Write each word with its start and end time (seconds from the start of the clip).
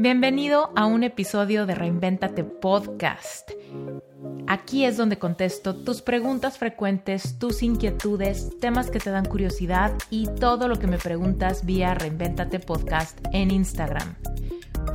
Bienvenido 0.00 0.72
a 0.76 0.86
un 0.86 1.04
episodio 1.04 1.66
de 1.66 1.74
Reinventate 1.74 2.42
Podcast. 2.42 3.50
Aquí 4.46 4.86
es 4.86 4.96
donde 4.96 5.18
contesto 5.18 5.76
tus 5.76 6.00
preguntas 6.00 6.56
frecuentes, 6.56 7.38
tus 7.38 7.62
inquietudes, 7.62 8.58
temas 8.60 8.90
que 8.90 8.98
te 8.98 9.10
dan 9.10 9.26
curiosidad 9.26 9.92
y 10.08 10.26
todo 10.26 10.68
lo 10.68 10.76
que 10.76 10.86
me 10.86 10.96
preguntas 10.96 11.66
vía 11.66 11.92
Reinventate 11.92 12.60
Podcast 12.60 13.18
en 13.34 13.50
Instagram. 13.50 14.16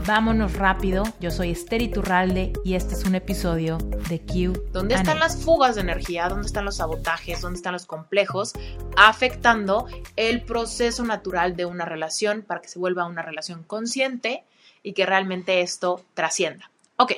Vámonos 0.07 0.53
rápido, 0.53 1.03
yo 1.19 1.31
soy 1.31 1.49
Esther 1.49 1.81
Iturralde 1.81 2.53
y 2.63 2.75
este 2.75 2.93
es 2.93 3.05
un 3.05 3.15
episodio 3.15 3.79
de 4.07 4.21
Q. 4.21 4.69
¿Dónde 4.71 4.93
están 4.93 5.17
las 5.17 5.43
fugas 5.43 5.73
de 5.73 5.81
energía? 5.81 6.29
¿Dónde 6.29 6.45
están 6.45 6.63
los 6.63 6.75
sabotajes? 6.75 7.41
¿Dónde 7.41 7.57
están 7.57 7.73
los 7.73 7.87
complejos? 7.87 8.53
Afectando 8.97 9.87
el 10.15 10.43
proceso 10.43 11.03
natural 11.03 11.55
de 11.55 11.65
una 11.65 11.85
relación 11.85 12.43
para 12.43 12.61
que 12.61 12.67
se 12.67 12.77
vuelva 12.77 13.07
una 13.07 13.23
relación 13.23 13.63
consciente 13.63 14.43
y 14.83 14.93
que 14.93 15.07
realmente 15.07 15.61
esto 15.61 16.05
trascienda. 16.13 16.69
Ok, 16.97 17.13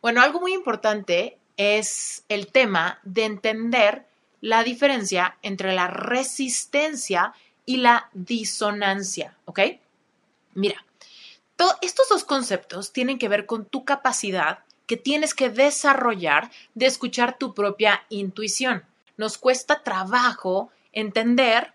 bueno, 0.00 0.22
algo 0.22 0.40
muy 0.40 0.54
importante 0.54 1.38
es 1.56 2.22
el 2.28 2.46
tema 2.46 3.00
de 3.02 3.24
entender 3.24 4.06
la 4.40 4.62
diferencia 4.62 5.38
entre 5.42 5.74
la 5.74 5.88
resistencia 5.88 7.32
y 7.66 7.78
la 7.78 8.10
disonancia, 8.12 9.34
¿ok? 9.44 9.58
Mira, 10.54 10.84
estos 11.80 12.08
dos 12.08 12.24
conceptos 12.24 12.92
tienen 12.92 13.18
que 13.18 13.28
ver 13.28 13.46
con 13.46 13.64
tu 13.64 13.84
capacidad 13.84 14.60
que 14.86 14.96
tienes 14.96 15.34
que 15.34 15.50
desarrollar 15.50 16.50
de 16.74 16.86
escuchar 16.86 17.38
tu 17.38 17.54
propia 17.54 18.04
intuición. 18.08 18.84
Nos 19.16 19.38
cuesta 19.38 19.82
trabajo 19.82 20.70
entender, 20.92 21.72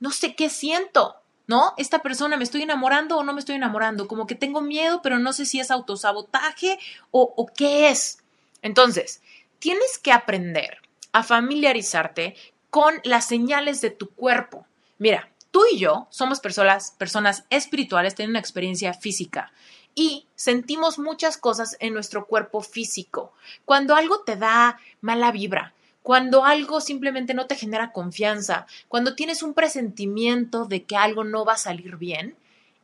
no 0.00 0.10
sé 0.10 0.34
qué 0.34 0.50
siento, 0.50 1.16
¿no? 1.46 1.74
Esta 1.76 2.02
persona 2.02 2.36
me 2.36 2.44
estoy 2.44 2.62
enamorando 2.62 3.16
o 3.16 3.24
no 3.24 3.32
me 3.32 3.40
estoy 3.40 3.56
enamorando, 3.56 4.06
como 4.06 4.26
que 4.26 4.34
tengo 4.34 4.60
miedo, 4.60 5.00
pero 5.02 5.18
no 5.18 5.32
sé 5.32 5.46
si 5.46 5.60
es 5.60 5.70
autosabotaje 5.70 6.78
o, 7.10 7.32
o 7.36 7.46
qué 7.46 7.88
es. 7.88 8.18
Entonces, 8.62 9.22
tienes 9.58 9.98
que 9.98 10.12
aprender 10.12 10.78
a 11.12 11.22
familiarizarte 11.22 12.36
con 12.70 13.00
las 13.04 13.26
señales 13.26 13.80
de 13.80 13.90
tu 13.90 14.10
cuerpo. 14.10 14.66
Mira, 14.98 15.27
tú 15.50 15.62
y 15.72 15.78
yo 15.78 16.06
somos 16.10 16.40
personas, 16.40 16.92
personas 16.98 17.44
espirituales, 17.50 18.14
tienen 18.14 18.30
una 18.30 18.40
experiencia 18.40 18.94
física 18.94 19.52
y 19.94 20.26
sentimos 20.36 20.98
muchas 20.98 21.36
cosas 21.36 21.76
en 21.80 21.92
nuestro 21.94 22.26
cuerpo 22.26 22.60
físico. 22.60 23.32
Cuando 23.64 23.96
algo 23.96 24.20
te 24.20 24.36
da 24.36 24.78
mala 25.00 25.32
vibra, 25.32 25.74
cuando 26.02 26.44
algo 26.44 26.80
simplemente 26.80 27.34
no 27.34 27.46
te 27.46 27.56
genera 27.56 27.92
confianza, 27.92 28.66
cuando 28.86 29.14
tienes 29.14 29.42
un 29.42 29.54
presentimiento 29.54 30.66
de 30.66 30.84
que 30.84 30.96
algo 30.96 31.24
no 31.24 31.44
va 31.44 31.54
a 31.54 31.58
salir 31.58 31.96
bien, 31.96 32.36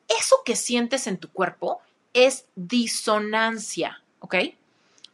eso 0.08 0.42
que 0.44 0.56
sientes 0.56 1.06
en 1.06 1.18
tu 1.18 1.30
cuerpo 1.30 1.80
es 2.12 2.46
disonancia, 2.54 4.02
¿ok? 4.20 4.34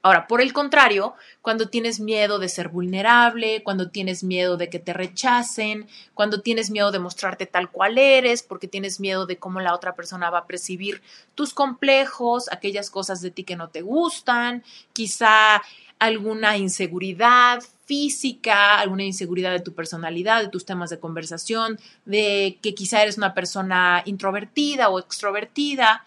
Ahora, 0.02 0.26
por 0.26 0.40
el 0.40 0.54
contrario, 0.54 1.14
cuando 1.42 1.68
tienes 1.68 2.00
miedo 2.00 2.38
de 2.38 2.48
ser 2.48 2.68
vulnerable, 2.70 3.62
cuando 3.62 3.90
tienes 3.90 4.24
miedo 4.24 4.56
de 4.56 4.70
que 4.70 4.78
te 4.78 4.94
rechacen, 4.94 5.86
cuando 6.14 6.40
tienes 6.40 6.70
miedo 6.70 6.90
de 6.90 6.98
mostrarte 6.98 7.44
tal 7.44 7.70
cual 7.70 7.98
eres, 7.98 8.42
porque 8.42 8.66
tienes 8.66 8.98
miedo 8.98 9.26
de 9.26 9.36
cómo 9.36 9.60
la 9.60 9.74
otra 9.74 9.94
persona 9.94 10.30
va 10.30 10.38
a 10.38 10.46
percibir 10.46 11.02
tus 11.34 11.52
complejos, 11.52 12.50
aquellas 12.50 12.88
cosas 12.90 13.20
de 13.20 13.30
ti 13.30 13.44
que 13.44 13.56
no 13.56 13.68
te 13.68 13.82
gustan, 13.82 14.64
quizá 14.94 15.60
alguna 15.98 16.56
inseguridad 16.56 17.62
física, 17.84 18.80
alguna 18.80 19.04
inseguridad 19.04 19.52
de 19.52 19.60
tu 19.60 19.74
personalidad, 19.74 20.40
de 20.40 20.48
tus 20.48 20.64
temas 20.64 20.88
de 20.88 20.98
conversación, 20.98 21.78
de 22.06 22.58
que 22.62 22.74
quizá 22.74 23.02
eres 23.02 23.18
una 23.18 23.34
persona 23.34 24.02
introvertida 24.06 24.88
o 24.88 24.98
extrovertida. 24.98 26.06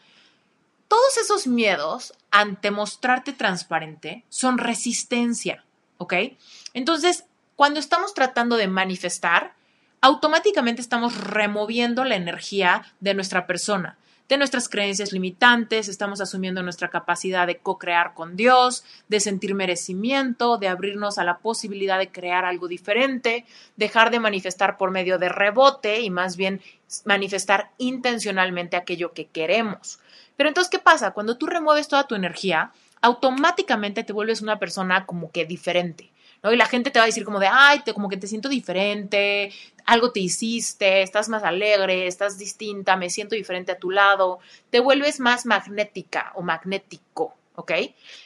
Todos 0.87 1.17
esos 1.17 1.45
miedos 1.45 2.13
ante 2.33 2.71
mostrarte 2.71 3.31
transparente 3.31 4.25
son 4.27 4.57
resistencia, 4.57 5.63
¿ok? 5.99 6.15
Entonces, 6.73 7.25
cuando 7.55 7.79
estamos 7.79 8.15
tratando 8.15 8.57
de 8.57 8.67
manifestar, 8.67 9.53
automáticamente 10.01 10.81
estamos 10.81 11.15
removiendo 11.15 12.03
la 12.03 12.15
energía 12.15 12.91
de 12.99 13.13
nuestra 13.13 13.45
persona 13.45 13.97
de 14.29 14.37
nuestras 14.37 14.69
creencias 14.69 15.11
limitantes, 15.11 15.89
estamos 15.89 16.21
asumiendo 16.21 16.63
nuestra 16.63 16.89
capacidad 16.89 17.45
de 17.45 17.57
co-crear 17.57 18.13
con 18.13 18.35
Dios, 18.35 18.83
de 19.09 19.19
sentir 19.19 19.53
merecimiento, 19.53 20.57
de 20.57 20.69
abrirnos 20.69 21.17
a 21.17 21.23
la 21.23 21.39
posibilidad 21.39 21.99
de 21.99 22.11
crear 22.11 22.45
algo 22.45 22.67
diferente, 22.67 23.45
dejar 23.75 24.11
de 24.11 24.19
manifestar 24.19 24.77
por 24.77 24.91
medio 24.91 25.17
de 25.17 25.29
rebote 25.29 26.01
y 26.01 26.09
más 26.09 26.37
bien 26.37 26.61
manifestar 27.05 27.71
intencionalmente 27.77 28.77
aquello 28.77 29.13
que 29.13 29.27
queremos. 29.27 29.99
Pero 30.37 30.49
entonces, 30.49 30.71
¿qué 30.71 30.79
pasa? 30.79 31.11
Cuando 31.11 31.37
tú 31.37 31.45
remueves 31.45 31.87
toda 31.87 32.07
tu 32.07 32.15
energía, 32.15 32.71
automáticamente 33.01 34.03
te 34.03 34.13
vuelves 34.13 34.41
una 34.41 34.57
persona 34.57 35.05
como 35.05 35.31
que 35.31 35.45
diferente. 35.45 36.12
¿No? 36.43 36.51
Y 36.51 36.57
la 36.57 36.65
gente 36.65 36.91
te 36.91 36.99
va 36.99 37.03
a 37.03 37.07
decir 37.07 37.23
como 37.23 37.39
de, 37.39 37.47
ay, 37.49 37.79
te, 37.83 37.93
como 37.93 38.09
que 38.09 38.17
te 38.17 38.27
siento 38.27 38.49
diferente, 38.49 39.51
algo 39.85 40.11
te 40.11 40.19
hiciste, 40.19 41.01
estás 41.01 41.29
más 41.29 41.43
alegre, 41.43 42.07
estás 42.07 42.37
distinta, 42.37 42.95
me 42.95 43.09
siento 43.09 43.35
diferente 43.35 43.71
a 43.71 43.79
tu 43.79 43.89
lado, 43.89 44.39
te 44.69 44.79
vuelves 44.79 45.19
más 45.19 45.45
magnética 45.45 46.31
o 46.35 46.41
magnético, 46.41 47.35
¿ok? 47.55 47.71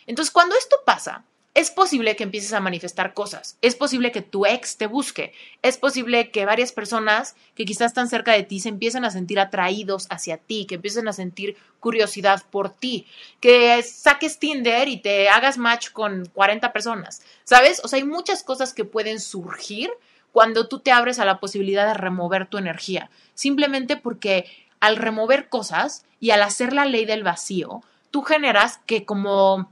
Entonces, 0.08 0.32
cuando 0.32 0.56
esto 0.56 0.78
pasa, 0.86 1.24
es 1.57 1.72
posible 1.72 2.16
que 2.16 2.23
empieces 2.23 2.53
a 2.53 2.59
manifestar 2.59 3.16
cosas, 3.16 3.57
es 3.63 3.73
posible 3.73 4.12
que 4.12 4.22
tu 4.22 4.45
ex 4.45 4.78
te 4.78 4.85
busque, 4.85 5.34
es 5.63 5.79
posible 5.79 6.29
que 6.29 6.45
varias 6.45 6.72
personas 6.72 7.35
que 7.56 7.66
quizás 7.66 7.88
están 7.88 8.09
cerca 8.09 8.34
de 8.34 8.44
ti 8.44 8.59
se 8.59 8.69
empiecen 8.69 9.03
a 9.06 9.09
sentir 9.09 9.40
atraídos 9.40 10.06
hacia 10.12 10.38
ti, 10.38 10.68
que 10.68 10.75
empiecen 10.75 11.07
a 11.07 11.13
sentir 11.13 11.57
curiosidad 11.79 12.44
por 12.51 12.69
ti, 12.69 13.07
que 13.40 13.81
saques 13.81 14.38
Tinder 14.38 14.88
y 14.88 14.97
te 14.97 15.29
hagas 15.29 15.57
match 15.57 15.90
con 15.90 16.28
40 16.28 16.72
personas, 16.72 17.23
¿sabes? 17.44 17.81
O 17.84 17.88
sea, 17.88 17.97
hay 17.97 18.06
muchas 18.06 18.44
cosas 18.44 18.75
que 18.75 18.85
pueden 18.85 19.19
surgir 19.19 19.89
cuando 20.31 20.68
tú 20.68 20.78
te 20.78 20.91
abres 20.91 21.18
a 21.18 21.25
la 21.25 21.39
posibilidad 21.39 21.88
de 21.88 21.95
remover 21.95 22.45
tu 22.45 22.59
energía, 22.59 23.09
simplemente 23.34 23.97
porque 23.97 24.45
al 24.79 24.95
remover 24.95 25.50
cosas 25.50 26.06
y 26.19 26.29
al 26.29 26.44
hacer 26.44 26.72
la 26.72 26.85
ley 26.85 27.06
del 27.06 27.24
vacío, 27.24 27.81
tú 28.12 28.22
generas 28.22 28.79
que 28.85 29.06
como 29.06 29.72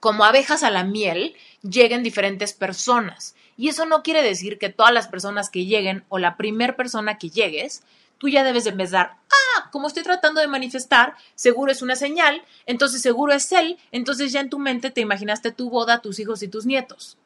como 0.00 0.24
abejas 0.24 0.62
a 0.62 0.70
la 0.70 0.84
miel, 0.84 1.34
lleguen 1.62 2.02
diferentes 2.02 2.52
personas. 2.52 3.34
Y 3.56 3.68
eso 3.68 3.84
no 3.86 4.02
quiere 4.02 4.22
decir 4.22 4.58
que 4.58 4.68
todas 4.68 4.92
las 4.92 5.08
personas 5.08 5.50
que 5.50 5.64
lleguen 5.64 6.04
o 6.08 6.18
la 6.18 6.36
primer 6.36 6.76
persona 6.76 7.18
que 7.18 7.30
llegues, 7.30 7.82
tú 8.18 8.28
ya 8.28 8.44
debes 8.44 8.64
de 8.64 8.70
empezar, 8.70 9.16
ah, 9.30 9.68
como 9.72 9.88
estoy 9.88 10.02
tratando 10.02 10.40
de 10.40 10.46
manifestar, 10.46 11.16
seguro 11.34 11.72
es 11.72 11.82
una 11.82 11.96
señal, 11.96 12.42
entonces 12.66 13.02
seguro 13.02 13.32
es 13.32 13.50
él, 13.52 13.78
entonces 13.90 14.32
ya 14.32 14.40
en 14.40 14.50
tu 14.50 14.58
mente 14.58 14.90
te 14.90 15.00
imaginaste 15.00 15.50
tu 15.50 15.70
boda, 15.70 16.00
tus 16.00 16.18
hijos 16.20 16.42
y 16.42 16.48
tus 16.48 16.66
nietos. 16.66 17.16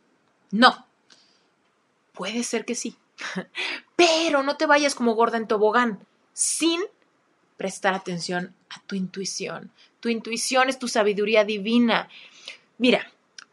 No. 0.51 0.87
Puede 2.13 2.43
ser 2.45 2.65
que 2.65 2.75
sí. 2.75 2.97
Pero 3.97 4.43
no 4.43 4.57
te 4.57 4.67
vayas 4.67 4.95
como 4.95 5.15
gorda 5.15 5.37
en 5.37 5.49
tobogán, 5.49 5.99
sin 6.33 6.81
prestar 7.57 7.95
atención 7.95 8.55
a 8.71 8.81
tu 8.87 8.97
intuición. 8.97 9.71
Tu 10.01 10.09
intuición 10.09 10.69
es 10.69 10.79
tu 10.79 10.89
sabiduría 10.89 11.45
divina. 11.45 12.09
Mira, 12.83 13.07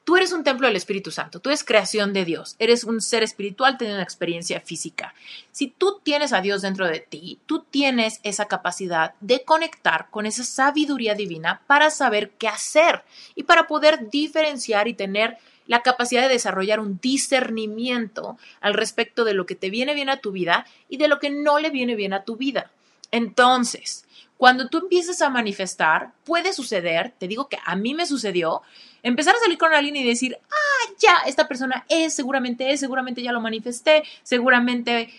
tú 0.06 0.18
eres 0.18 0.34
un 0.34 0.44
templo 0.44 0.66
del 0.66 0.76
Espíritu 0.76 1.12
Santo, 1.12 1.40
tú 1.40 1.52
eres 1.52 1.64
creación 1.64 2.14
de 2.14 2.26
Dios, 2.26 2.56
eres 2.58 2.84
un 2.84 3.00
ser 3.00 3.22
espiritual 3.22 3.78
teniendo 3.78 3.98
una 3.98 4.04
experiencia 4.04 4.60
física. 4.60 5.14
Si 5.52 5.68
tú 5.68 6.00
tienes 6.02 6.34
a 6.34 6.42
Dios 6.42 6.64
dentro 6.64 6.88
de 6.88 7.00
ti, 7.00 7.38
tú 7.46 7.64
tienes 7.70 8.22
esa 8.24 8.46
capacidad 8.46 9.14
de 9.20 9.44
conectar 9.44 10.08
con 10.10 10.26
esa 10.26 10.44
sabiduría 10.44 11.14
divina 11.14 11.62
para 11.68 11.92
saber 11.92 12.32
qué 12.40 12.48
hacer 12.48 13.04
y 13.36 13.44
para 13.44 13.68
poder 13.68 14.10
diferenciar 14.10 14.88
y 14.88 14.96
tener 14.96 15.38
la 15.68 15.84
capacidad 15.84 16.24
de 16.24 16.30
desarrollar 16.30 16.80
un 16.80 17.00
discernimiento 17.00 18.40
al 18.62 18.74
respecto 18.74 19.26
de 19.26 19.36
lo 19.36 19.46
que 19.46 19.54
te 19.54 19.70
viene 19.70 19.94
bien 19.94 20.10
a 20.10 20.22
tu 20.22 20.32
vida 20.32 20.66
y 20.90 20.98
de 20.98 21.08
lo 21.08 21.20
que 21.20 21.30
no 21.30 21.60
le 21.60 21.70
viene 21.70 21.94
bien 21.94 22.14
a 22.14 22.24
tu 22.24 22.36
vida. 22.36 22.72
Entonces, 23.12 24.06
cuando 24.40 24.70
tú 24.70 24.78
empiezas 24.78 25.22
a 25.22 25.30
manifestar, 25.30 26.14
puede 26.24 26.54
suceder, 26.54 27.14
te 27.18 27.28
digo 27.28 27.50
que 27.50 27.58
a 27.66 27.76
mí 27.76 27.94
me 27.94 28.06
sucedió, 28.06 28.62
empezar 29.04 29.36
a 29.36 29.40
salir 29.40 29.58
con 29.58 29.74
alguien 29.74 29.98
y 29.98 30.04
decir, 30.06 30.38
ah, 30.50 30.94
ya, 30.98 31.18
esta 31.26 31.48
persona 31.50 31.86
es, 31.90 32.14
seguramente 32.14 32.72
es, 32.72 32.80
seguramente 32.80 33.22
ya 33.22 33.34
lo 33.34 33.42
manifesté, 33.42 34.04
seguramente, 34.24 35.10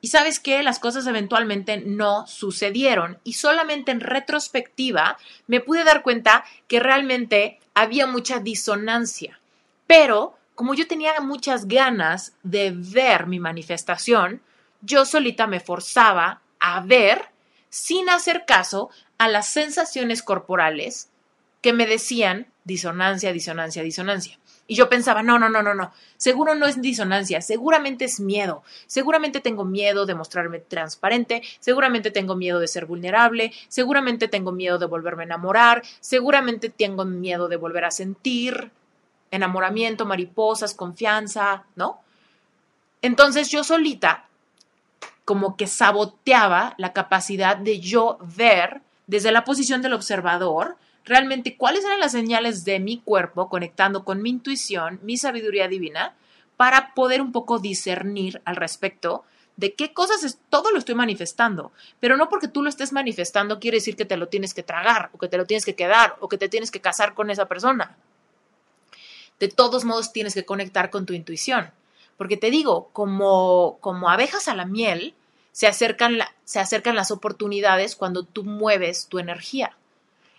Y 0.00 0.06
sabes 0.06 0.38
que 0.38 0.62
las 0.62 0.78
cosas 0.78 1.04
eventualmente 1.08 1.78
no 1.78 2.28
sucedieron 2.28 3.18
y 3.24 3.32
solamente 3.32 3.90
en 3.90 3.98
retrospectiva 3.98 5.18
me 5.48 5.58
pude 5.58 5.82
dar 5.82 6.02
cuenta 6.02 6.44
que 6.68 6.78
realmente 6.78 7.58
había 7.74 8.06
mucha 8.06 8.38
disonancia. 8.38 9.40
Pero 9.88 10.36
como 10.54 10.74
yo 10.74 10.86
tenía 10.86 11.20
muchas 11.20 11.66
ganas 11.66 12.34
de 12.44 12.72
ver 12.72 13.26
mi 13.26 13.40
manifestación, 13.40 14.40
yo 14.80 15.04
solita 15.04 15.48
me 15.48 15.58
forzaba 15.58 16.40
a 16.66 16.80
ver 16.80 17.26
sin 17.68 18.08
hacer 18.08 18.44
caso 18.46 18.88
a 19.18 19.28
las 19.28 19.48
sensaciones 19.48 20.22
corporales 20.22 21.10
que 21.60 21.74
me 21.74 21.86
decían 21.86 22.46
disonancia, 22.64 23.32
disonancia, 23.34 23.82
disonancia. 23.82 24.38
Y 24.66 24.74
yo 24.76 24.88
pensaba, 24.88 25.22
no, 25.22 25.38
no, 25.38 25.50
no, 25.50 25.62
no, 25.62 25.74
no, 25.74 25.92
seguro 26.16 26.54
no 26.54 26.64
es 26.64 26.80
disonancia, 26.80 27.42
seguramente 27.42 28.06
es 28.06 28.18
miedo, 28.18 28.62
seguramente 28.86 29.40
tengo 29.40 29.66
miedo 29.66 30.06
de 30.06 30.14
mostrarme 30.14 30.58
transparente, 30.58 31.42
seguramente 31.60 32.10
tengo 32.10 32.34
miedo 32.34 32.58
de 32.60 32.68
ser 32.68 32.86
vulnerable, 32.86 33.52
seguramente 33.68 34.26
tengo 34.28 34.50
miedo 34.50 34.78
de 34.78 34.86
volverme 34.86 35.24
a 35.24 35.26
enamorar, 35.26 35.82
seguramente 36.00 36.70
tengo 36.70 37.04
miedo 37.04 37.48
de 37.48 37.56
volver 37.56 37.84
a 37.84 37.90
sentir 37.90 38.70
enamoramiento, 39.30 40.06
mariposas, 40.06 40.72
confianza, 40.72 41.64
¿no? 41.76 42.00
Entonces 43.02 43.50
yo 43.50 43.64
solita 43.64 44.28
como 45.24 45.56
que 45.56 45.66
saboteaba 45.66 46.74
la 46.78 46.92
capacidad 46.92 47.56
de 47.56 47.80
yo 47.80 48.18
ver 48.20 48.82
desde 49.06 49.32
la 49.32 49.44
posición 49.44 49.82
del 49.82 49.94
observador 49.94 50.76
realmente 51.04 51.56
cuáles 51.56 51.84
eran 51.84 52.00
las 52.00 52.12
señales 52.12 52.64
de 52.64 52.80
mi 52.80 52.98
cuerpo 52.98 53.48
conectando 53.48 54.04
con 54.04 54.22
mi 54.22 54.30
intuición, 54.30 55.00
mi 55.02 55.16
sabiduría 55.16 55.68
divina, 55.68 56.14
para 56.56 56.94
poder 56.94 57.20
un 57.20 57.32
poco 57.32 57.58
discernir 57.58 58.40
al 58.44 58.56
respecto 58.56 59.24
de 59.56 59.74
qué 59.74 59.92
cosas 59.92 60.24
es, 60.24 60.38
todo 60.50 60.70
lo 60.70 60.78
estoy 60.78 60.94
manifestando, 60.94 61.72
pero 62.00 62.16
no 62.16 62.28
porque 62.28 62.48
tú 62.48 62.62
lo 62.62 62.68
estés 62.68 62.92
manifestando 62.92 63.60
quiere 63.60 63.76
decir 63.76 63.96
que 63.96 64.04
te 64.04 64.16
lo 64.16 64.28
tienes 64.28 64.54
que 64.54 64.62
tragar 64.62 65.10
o 65.12 65.18
que 65.18 65.28
te 65.28 65.36
lo 65.36 65.46
tienes 65.46 65.64
que 65.64 65.74
quedar 65.74 66.16
o 66.20 66.28
que 66.28 66.38
te 66.38 66.48
tienes 66.48 66.70
que 66.70 66.80
casar 66.80 67.14
con 67.14 67.30
esa 67.30 67.46
persona. 67.46 67.96
De 69.38 69.48
todos 69.48 69.84
modos 69.84 70.12
tienes 70.12 70.34
que 70.34 70.44
conectar 70.44 70.90
con 70.90 71.06
tu 71.06 71.12
intuición, 71.12 71.70
porque 72.16 72.36
te 72.36 72.50
digo, 72.50 72.88
como 72.92 73.78
como 73.80 74.10
abejas 74.10 74.48
a 74.48 74.54
la 74.54 74.64
miel, 74.64 75.14
se 75.52 75.66
acercan, 75.66 76.18
se 76.44 76.58
acercan 76.58 76.96
las 76.96 77.10
oportunidades 77.10 77.96
cuando 77.96 78.24
tú 78.24 78.44
mueves 78.44 79.06
tu 79.06 79.18
energía. 79.18 79.76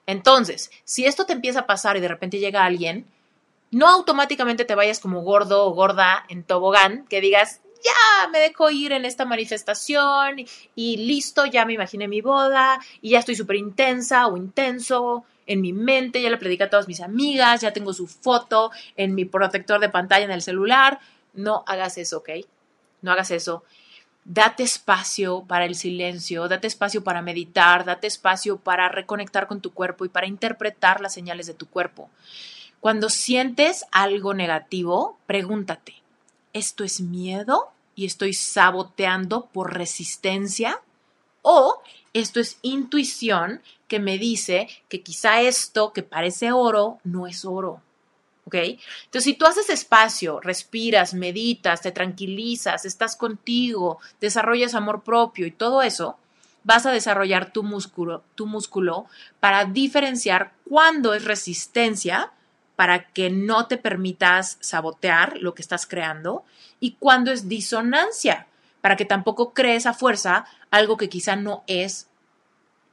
Entonces, 0.07 0.71
si 0.83 1.05
esto 1.05 1.25
te 1.25 1.33
empieza 1.33 1.61
a 1.61 1.67
pasar 1.67 1.97
y 1.97 2.01
de 2.01 2.07
repente 2.07 2.39
llega 2.39 2.65
alguien, 2.65 3.05
no 3.71 3.87
automáticamente 3.89 4.65
te 4.65 4.75
vayas 4.75 4.99
como 4.99 5.21
gordo 5.21 5.65
o 5.65 5.71
gorda 5.71 6.25
en 6.29 6.43
tobogán, 6.43 7.05
que 7.07 7.21
digas, 7.21 7.61
ya 7.83 8.27
me 8.29 8.39
dejo 8.39 8.69
ir 8.69 8.91
en 8.91 9.05
esta 9.05 9.25
manifestación 9.25 10.45
y, 10.75 10.97
listo, 10.97 11.45
ya 11.45 11.65
me 11.65 11.73
imaginé 11.73 12.07
mi 12.07 12.21
boda 12.21 12.79
y 13.01 13.11
ya 13.11 13.19
estoy 13.19 13.35
súper 13.35 13.57
intensa 13.57 14.27
o 14.27 14.37
intenso 14.37 15.23
en 15.47 15.61
mi 15.61 15.73
mente, 15.73 16.21
ya 16.21 16.29
le 16.29 16.37
prediqué 16.37 16.63
a 16.63 16.69
todas 16.69 16.87
mis 16.87 17.01
amigas, 17.01 17.61
ya 17.61 17.73
tengo 17.73 17.93
su 17.93 18.07
foto 18.07 18.71
en 18.95 19.13
mi 19.13 19.25
protector 19.25 19.79
de 19.79 19.89
pantalla 19.89 20.25
en 20.25 20.31
el 20.31 20.41
celular. 20.41 20.99
No 21.35 21.63
hagas 21.67 21.97
eso, 21.97 22.17
¿ok? 22.17 22.29
No 23.01 23.11
hagas 23.11 23.31
eso 23.31 23.63
date 24.25 24.63
espacio 24.63 25.45
para 25.47 25.65
el 25.65 25.75
silencio, 25.75 26.47
date 26.47 26.67
espacio 26.67 27.03
para 27.03 27.21
meditar, 27.21 27.85
date 27.85 28.07
espacio 28.07 28.57
para 28.57 28.89
reconectar 28.89 29.47
con 29.47 29.61
tu 29.61 29.71
cuerpo 29.71 30.03
y 30.03 30.09
para 30.09 30.27
interpretar 30.27 30.99
las 30.99 31.13
señales 31.13 31.45
de 31.45 31.53
tu 31.53 31.67
cuerpo. 31.67 32.09
Cuando 32.79 33.09
sientes 33.09 33.85
algo 33.91 34.33
negativo, 34.33 35.17
pregúntate, 35.27 35.93
¿esto 36.53 36.83
es 36.83 36.99
miedo 36.99 37.71
y 37.93 38.05
estoy 38.05 38.33
saboteando 38.33 39.45
por 39.45 39.75
resistencia? 39.75 40.81
¿O 41.43 41.81
esto 42.13 42.39
es 42.39 42.57
intuición 42.63 43.61
que 43.87 43.99
me 43.99 44.17
dice 44.17 44.67
que 44.89 45.01
quizá 45.01 45.41
esto 45.41 45.93
que 45.93 46.01
parece 46.01 46.51
oro 46.51 46.99
no 47.03 47.27
es 47.27 47.45
oro? 47.45 47.81
¿Ok? 48.45 48.55
Entonces, 48.55 49.23
si 49.23 49.33
tú 49.33 49.45
haces 49.45 49.69
espacio, 49.69 50.39
respiras, 50.39 51.13
meditas, 51.13 51.81
te 51.81 51.91
tranquilizas, 51.91 52.85
estás 52.85 53.15
contigo, 53.15 53.99
desarrollas 54.21 54.75
amor 54.75 55.03
propio 55.03 55.45
y 55.45 55.51
todo 55.51 55.81
eso, 55.81 56.17
vas 56.63 56.85
a 56.85 56.91
desarrollar 56.91 57.51
tu 57.51 57.63
músculo, 57.63 58.23
tu 58.35 58.47
músculo 58.47 59.05
para 59.39 59.65
diferenciar 59.65 60.53
cuándo 60.67 61.13
es 61.13 61.25
resistencia 61.25 62.31
para 62.75 63.07
que 63.07 63.29
no 63.29 63.67
te 63.67 63.77
permitas 63.77 64.57
sabotear 64.59 65.37
lo 65.37 65.53
que 65.53 65.61
estás 65.61 65.85
creando 65.85 66.43
y 66.79 66.93
cuándo 66.93 67.31
es 67.31 67.47
disonancia 67.47 68.47
para 68.81 68.95
que 68.97 69.05
tampoco 69.05 69.53
crees 69.53 69.85
a 69.85 69.93
fuerza 69.93 70.45
algo 70.71 70.97
que 70.97 71.09
quizá 71.09 71.35
no 71.35 71.63
es 71.67 72.07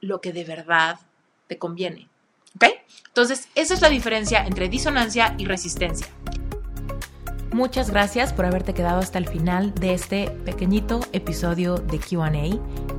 lo 0.01 0.21
que 0.21 0.33
de 0.33 0.43
verdad 0.43 0.99
te 1.47 1.57
conviene. 1.57 2.09
¿Ok? 2.55 2.65
Entonces, 3.07 3.47
esa 3.55 3.73
es 3.73 3.81
la 3.81 3.89
diferencia 3.89 4.45
entre 4.45 4.69
disonancia 4.69 5.35
y 5.37 5.45
resistencia. 5.45 6.07
Muchas 7.53 7.91
gracias 7.91 8.33
por 8.33 8.47
haberte 8.47 8.73
quedado 8.73 8.97
hasta 8.97 9.19
el 9.19 9.27
final 9.27 9.75
de 9.75 9.93
este 9.93 10.31
pequeñito 10.43 11.01
episodio 11.11 11.75
de 11.75 11.99
QA. 11.99 12.31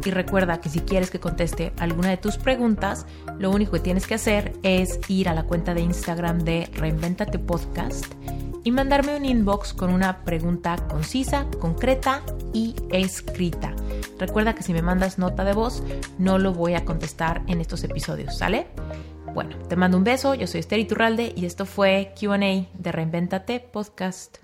Y 0.05 0.11
recuerda 0.13 0.61
que 0.61 0.69
si 0.69 0.79
quieres 0.79 1.11
que 1.11 1.19
conteste 1.19 1.73
alguna 1.77 2.11
de 2.11 2.19
tus 2.19 2.37
preguntas, 2.37 3.05
lo 3.37 3.51
único 3.51 3.73
que 3.73 3.81
tienes 3.81 4.07
que 4.07 4.15
hacer 4.15 4.53
es 4.63 5.01
ir 5.09 5.29
a 5.29 5.35
la 5.35 5.43
cuenta 5.43 5.75
de 5.75 5.81
Instagram 5.81 6.39
de 6.45 6.71
Reinventate 6.75 7.41
Podcast 7.41 8.15
y 8.63 8.71
mandarme 8.71 9.17
un 9.17 9.25
inbox 9.25 9.75
con 9.75 9.93
una 9.93 10.25
pregunta 10.25 10.77
concisa, 10.89 11.47
concreta 11.59 12.23
y 12.53 12.77
escrita. 12.91 13.75
Recuerda 14.21 14.55
que 14.55 14.63
si 14.63 14.73
me 14.73 14.83
mandas 14.83 15.19
nota 15.19 15.43
de 15.43 15.53
voz, 15.53 15.83
no 16.19 16.39
lo 16.39 16.53
voy 16.53 16.75
a 16.75 16.85
contestar 16.85 17.43
en 17.49 17.61
estos 17.61 17.83
episodios, 17.83 18.39
¿sale? 18.39 18.69
Bueno, 19.35 19.57
te 19.69 19.75
mando 19.75 19.99
un 19.99 20.05
beso, 20.05 20.37
yo 20.37 20.47
soy 20.47 20.61
Esther 20.61 20.79
Iturralde 20.79 21.33
y 21.35 21.45
esto 21.45 21.67
fue 21.67 22.15
QA 22.17 22.39
de 22.39 22.93
Reinventate 22.93 23.59
Podcast. 23.59 24.44